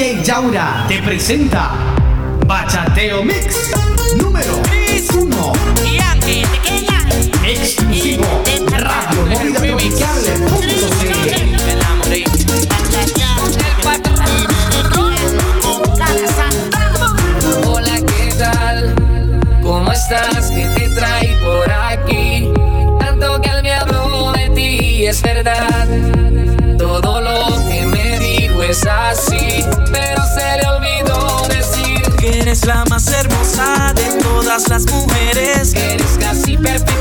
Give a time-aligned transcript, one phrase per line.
[0.00, 1.72] DJ Yaura te presenta
[2.46, 3.70] Bachateo Mix
[4.16, 4.69] número
[32.70, 35.74] la más hermosa de todas las mujeres.
[35.74, 36.99] Eres casi perfecta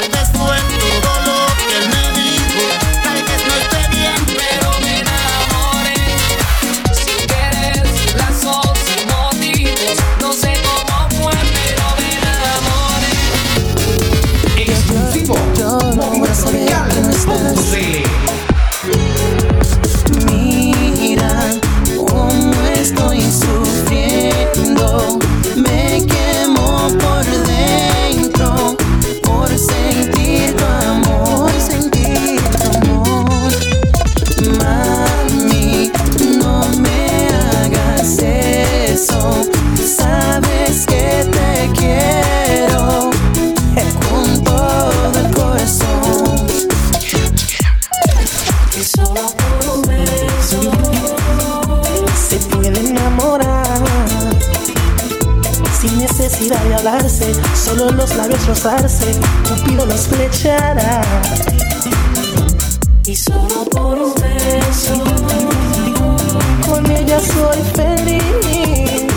[0.00, 0.47] tal vez
[58.58, 59.12] rozarse,
[59.48, 61.00] Cupido las flechará.
[63.06, 64.94] Y solo por un beso,
[66.66, 69.12] con ella soy feliz.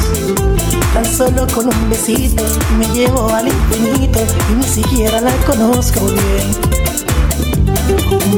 [0.94, 2.44] Tan solo con un besito
[2.78, 4.20] me llevo al infinito
[4.52, 6.52] y ni siquiera la conozco bien.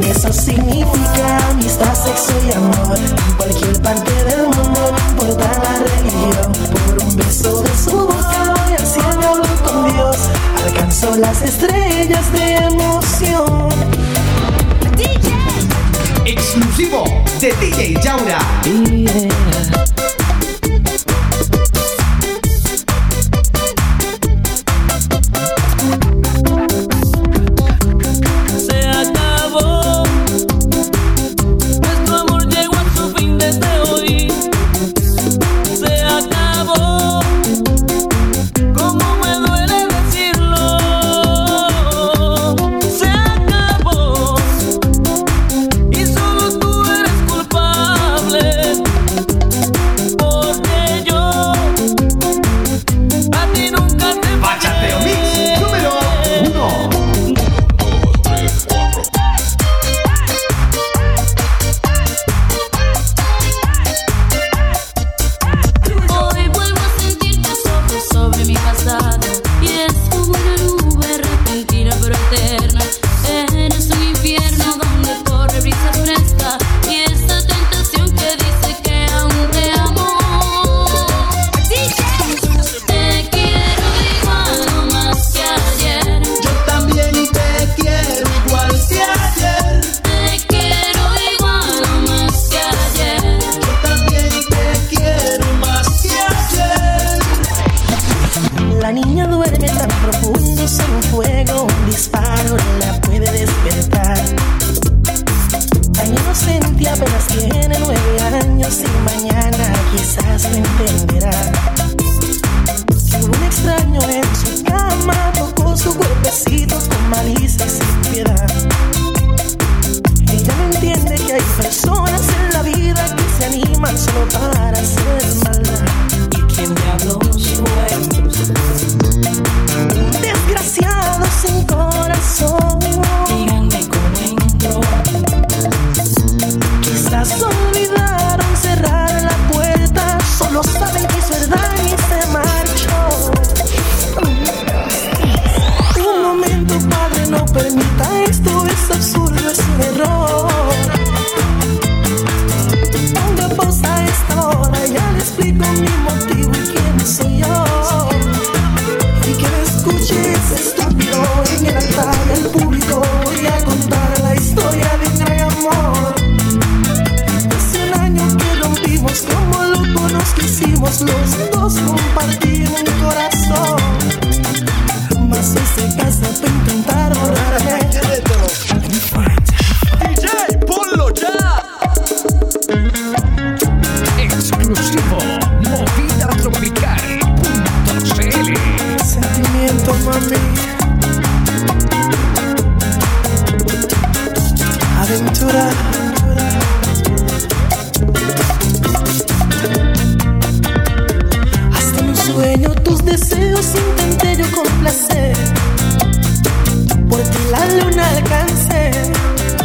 [0.10, 5.63] Eso significa amistad, sexo y amor en cualquier parte del mundo, no importa
[11.04, 13.70] son las estrellas de emoción.
[14.96, 15.34] DJ
[16.26, 17.04] exclusivo
[17.42, 18.40] de DJ Yaura.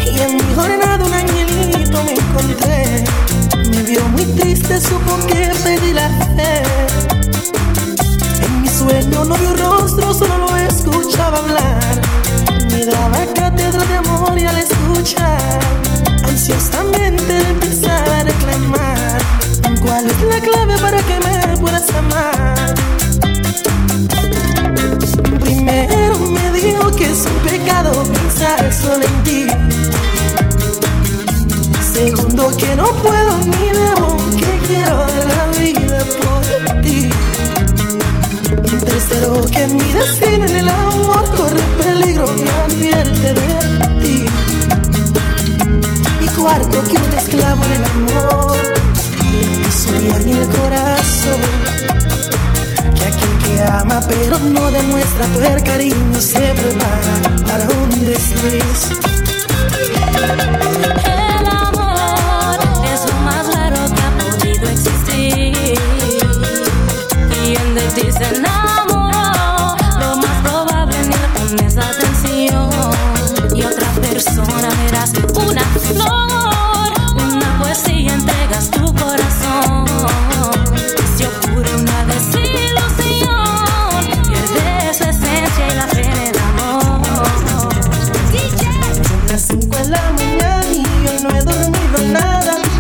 [0.05, 3.05] Y en mi jornada un angelito me encontré.
[3.71, 6.63] Me vio muy triste, supo que pedí la fe.
[8.43, 12.01] En mi sueño no vio rostro, solo lo escuchaba hablar.
[12.71, 15.59] Me daba cátedra de amor y al escuchar,
[16.25, 19.19] ansiosamente le empezaba a reclamar.
[19.83, 22.75] ¿Cuál es la clave para que me puedas amar?
[25.41, 27.93] Primero me dijo que es un pecado
[28.41, 29.47] en ti.
[31.93, 37.11] Segundo que no puedo ni debo, que quiero de la vida por ti.
[38.65, 44.27] Y tercero que mi destino en el amor corre peligro y advierte de ti.
[46.21, 48.48] Y cuarto que un esclavo el amor
[53.59, 59.18] que ama pero no demuestra poder cariño se prepara para un desliz.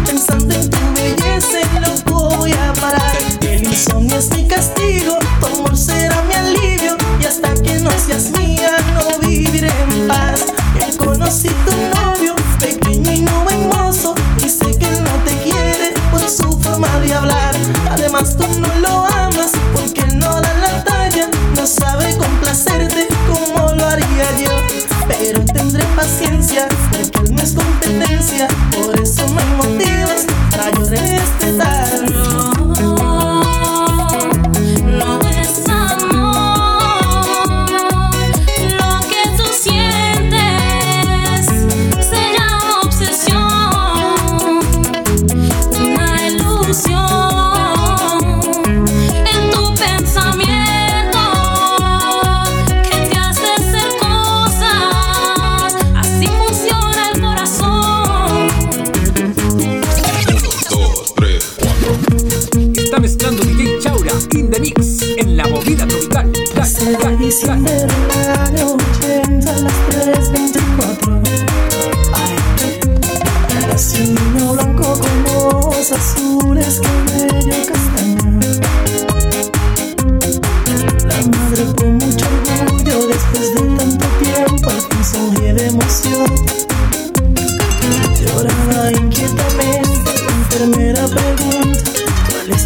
[0.06, 3.16] Pensando en tu belleza no voy a parar.
[3.42, 4.77] El insomnio es mi castigo,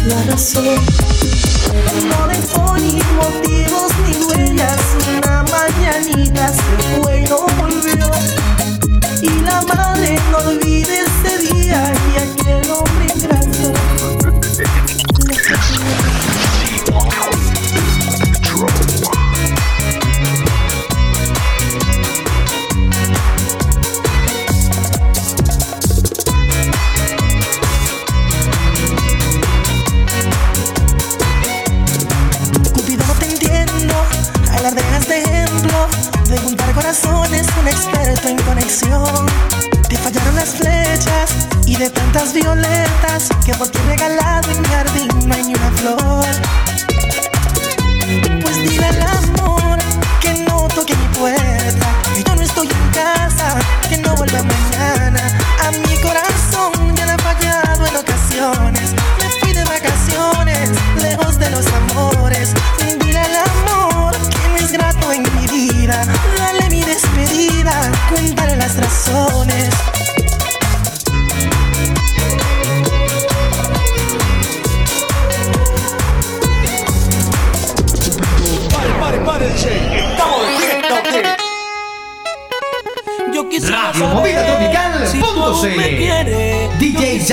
[0.07, 0.63] la razón
[2.09, 4.81] no dejó ni motivos ni huellas.
[5.17, 8.11] Una mañanita se fue y no volvió.
[9.21, 13.02] Y la madre no olvide ese día y aquel hombre
[42.13, 46.25] violetas que por ti regalado en mi jardín no hay ni una flor.
[48.41, 49.77] Pues dile al amor
[50.21, 53.57] que no toque mi puerta, que yo no estoy en casa,
[53.89, 55.21] que no vuelva mañana.
[55.65, 58.93] A mi corazón ya le ha fallado en ocasiones.
[59.19, 60.69] Me fui de vacaciones,
[61.01, 62.53] lejos de los amores.
[62.99, 66.05] Dile al amor que no es grato en mi vida.
[66.37, 67.73] Dale mi despedida,
[68.09, 69.69] cuéntale las razones.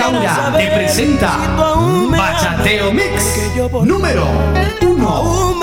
[0.00, 1.36] Chaura te presenta
[2.10, 3.52] Bachateo Mix
[3.84, 4.26] número
[4.80, 5.59] 1.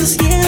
[0.00, 0.39] just yeah.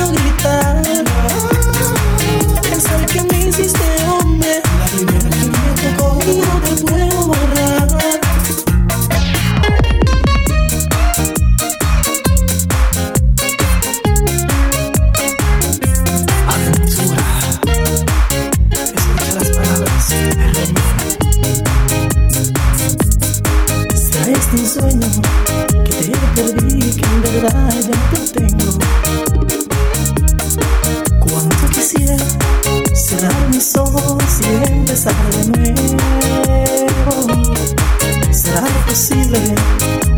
[39.12, 39.54] imposible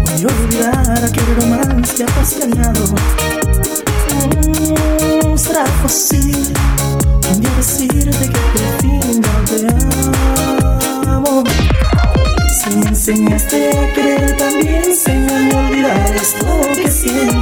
[0.03, 2.85] voy a olvidar aquel romance apasionado.
[4.15, 6.53] Mm, será fácil
[7.31, 9.57] un día decirte que por fin no te
[11.11, 11.45] amo.
[12.63, 17.34] Si me enseñaste a querer, también enséñame a olvidar esto que siento.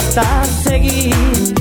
[0.00, 1.59] Hasta seguir.